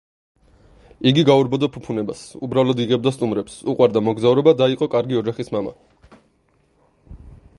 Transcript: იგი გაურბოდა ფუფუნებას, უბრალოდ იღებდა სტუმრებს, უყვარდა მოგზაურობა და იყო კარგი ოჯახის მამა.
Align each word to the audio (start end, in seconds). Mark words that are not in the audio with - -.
იგი 1.09 1.23
გაურბოდა 1.29 1.67
ფუფუნებას, 1.75 2.23
უბრალოდ 2.47 2.81
იღებდა 2.85 3.13
სტუმრებს, 3.17 3.59
უყვარდა 3.73 4.03
მოგზაურობა 4.07 4.53
და 4.63 4.71
იყო 4.77 4.89
კარგი 4.97 5.21
ოჯახის 5.23 5.55
მამა. 5.57 5.77